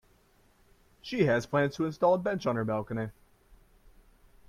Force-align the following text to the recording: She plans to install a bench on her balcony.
She 1.03 1.23
plans 1.41 1.75
to 1.75 1.85
install 1.85 2.15
a 2.15 2.17
bench 2.17 2.47
on 2.47 2.55
her 2.55 2.65
balcony. 2.65 3.09